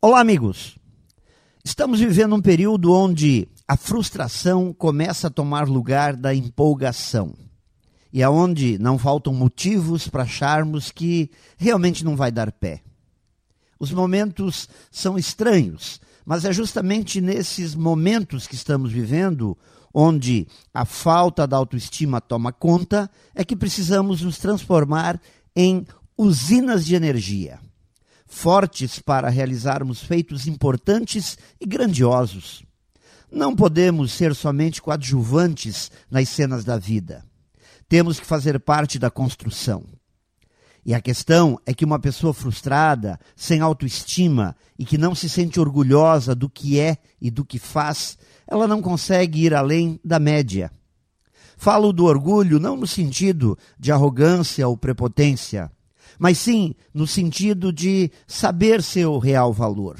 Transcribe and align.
Olá, 0.00 0.20
amigos. 0.20 0.78
Estamos 1.64 1.98
vivendo 1.98 2.32
um 2.36 2.40
período 2.40 2.92
onde 2.92 3.48
a 3.66 3.76
frustração 3.76 4.72
começa 4.72 5.26
a 5.26 5.30
tomar 5.30 5.66
lugar 5.66 6.14
da 6.14 6.32
empolgação. 6.32 7.34
E 8.12 8.22
aonde 8.22 8.78
não 8.78 8.96
faltam 8.96 9.34
motivos 9.34 10.06
para 10.06 10.22
acharmos 10.22 10.92
que 10.92 11.32
realmente 11.56 12.04
não 12.04 12.14
vai 12.14 12.30
dar 12.30 12.52
pé. 12.52 12.80
Os 13.76 13.90
momentos 13.90 14.68
são 14.88 15.18
estranhos, 15.18 16.00
mas 16.24 16.44
é 16.44 16.52
justamente 16.52 17.20
nesses 17.20 17.74
momentos 17.74 18.46
que 18.46 18.54
estamos 18.54 18.92
vivendo, 18.92 19.58
onde 19.92 20.46
a 20.72 20.84
falta 20.84 21.44
da 21.44 21.56
autoestima 21.56 22.20
toma 22.20 22.52
conta, 22.52 23.10
é 23.34 23.44
que 23.44 23.56
precisamos 23.56 24.22
nos 24.22 24.38
transformar 24.38 25.20
em 25.56 25.84
usinas 26.16 26.86
de 26.86 26.94
energia 26.94 27.58
fortes 28.28 29.00
para 29.00 29.30
realizarmos 29.30 30.00
feitos 30.00 30.46
importantes 30.46 31.38
e 31.58 31.66
grandiosos. 31.66 32.62
Não 33.32 33.56
podemos 33.56 34.12
ser 34.12 34.34
somente 34.34 34.80
coadjuvantes 34.80 35.90
nas 36.10 36.28
cenas 36.28 36.64
da 36.64 36.78
vida. 36.78 37.24
Temos 37.88 38.20
que 38.20 38.26
fazer 38.26 38.60
parte 38.60 38.98
da 38.98 39.10
construção. 39.10 39.84
E 40.84 40.94
a 40.94 41.00
questão 41.00 41.58
é 41.66 41.74
que 41.74 41.84
uma 41.84 41.98
pessoa 41.98 42.32
frustrada, 42.32 43.18
sem 43.34 43.60
autoestima 43.60 44.54
e 44.78 44.84
que 44.84 44.96
não 44.96 45.14
se 45.14 45.28
sente 45.28 45.58
orgulhosa 45.58 46.34
do 46.34 46.48
que 46.48 46.78
é 46.78 46.98
e 47.20 47.30
do 47.30 47.44
que 47.44 47.58
faz, 47.58 48.16
ela 48.46 48.66
não 48.66 48.80
consegue 48.80 49.44
ir 49.44 49.54
além 49.54 49.98
da 50.04 50.18
média. 50.18 50.70
Falo 51.56 51.92
do 51.92 52.04
orgulho 52.04 52.60
não 52.60 52.76
no 52.76 52.86
sentido 52.86 53.58
de 53.78 53.90
arrogância 53.90 54.66
ou 54.68 54.76
prepotência, 54.76 55.70
mas 56.18 56.38
sim 56.38 56.74
no 56.92 57.06
sentido 57.06 57.72
de 57.72 58.10
saber 58.26 58.82
seu 58.82 59.18
real 59.18 59.52
valor. 59.52 59.98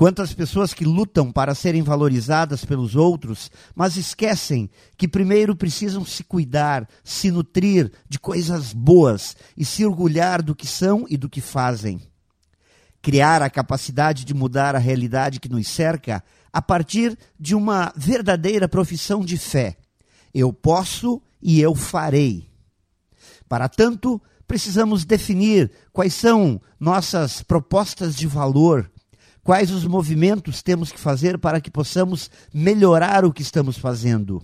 Quantas 0.00 0.32
pessoas 0.32 0.72
que 0.72 0.82
lutam 0.82 1.30
para 1.30 1.54
serem 1.54 1.82
valorizadas 1.82 2.64
pelos 2.64 2.96
outros, 2.96 3.50
mas 3.74 3.98
esquecem 3.98 4.70
que 4.96 5.06
primeiro 5.06 5.54
precisam 5.54 6.06
se 6.06 6.24
cuidar, 6.24 6.88
se 7.04 7.30
nutrir 7.30 7.92
de 8.08 8.18
coisas 8.18 8.72
boas 8.72 9.36
e 9.54 9.62
se 9.62 9.84
orgulhar 9.84 10.40
do 10.40 10.56
que 10.56 10.66
são 10.66 11.04
e 11.06 11.18
do 11.18 11.28
que 11.28 11.42
fazem. 11.42 12.00
Criar 13.02 13.42
a 13.42 13.50
capacidade 13.50 14.24
de 14.24 14.32
mudar 14.32 14.74
a 14.74 14.78
realidade 14.78 15.38
que 15.38 15.50
nos 15.50 15.68
cerca 15.68 16.24
a 16.50 16.62
partir 16.62 17.18
de 17.38 17.54
uma 17.54 17.92
verdadeira 17.94 18.66
profissão 18.66 19.20
de 19.20 19.36
fé. 19.36 19.76
Eu 20.32 20.50
posso 20.50 21.20
e 21.42 21.60
eu 21.60 21.74
farei. 21.74 22.48
Para 23.46 23.68
tanto, 23.68 24.18
precisamos 24.50 25.04
definir 25.04 25.70
quais 25.92 26.12
são 26.12 26.60
nossas 26.80 27.40
propostas 27.40 28.16
de 28.16 28.26
valor, 28.26 28.90
quais 29.44 29.70
os 29.70 29.84
movimentos 29.84 30.60
temos 30.60 30.90
que 30.90 30.98
fazer 30.98 31.38
para 31.38 31.60
que 31.60 31.70
possamos 31.70 32.28
melhorar 32.52 33.24
o 33.24 33.32
que 33.32 33.42
estamos 33.42 33.78
fazendo. 33.78 34.42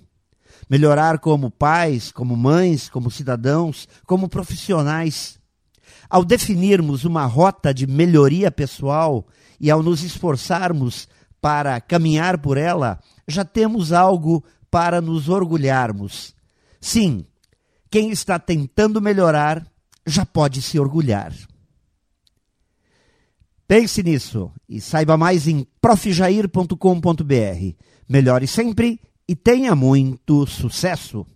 Melhorar 0.70 1.18
como 1.18 1.50
pais, 1.50 2.12
como 2.12 2.36
mães, 2.36 2.88
como 2.88 3.10
cidadãos, 3.10 3.88
como 4.06 4.28
profissionais. 4.28 5.40
Ao 6.08 6.24
definirmos 6.24 7.04
uma 7.04 7.26
rota 7.26 7.74
de 7.74 7.84
melhoria 7.84 8.48
pessoal 8.52 9.26
e 9.58 9.72
ao 9.72 9.82
nos 9.82 10.04
esforçarmos 10.04 11.08
para 11.40 11.80
caminhar 11.80 12.38
por 12.38 12.56
ela, 12.56 13.00
já 13.26 13.44
temos 13.44 13.92
algo 13.92 14.44
para 14.70 15.00
nos 15.00 15.28
orgulharmos. 15.28 16.32
Sim, 16.80 17.26
quem 17.90 18.12
está 18.12 18.38
tentando 18.38 19.00
melhorar 19.00 19.66
já 20.06 20.24
pode 20.24 20.62
se 20.62 20.78
orgulhar. 20.78 21.32
Pense 23.68 24.02
nisso 24.02 24.52
e 24.68 24.80
saiba 24.80 25.16
mais 25.16 25.48
em 25.48 25.66
profjair.com.br. 25.80 27.74
Melhore 28.08 28.46
sempre 28.46 29.00
e 29.28 29.34
tenha 29.34 29.74
muito 29.74 30.46
sucesso! 30.46 31.26